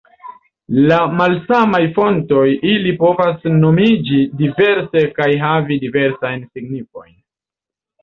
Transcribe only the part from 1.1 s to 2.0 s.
malsamaj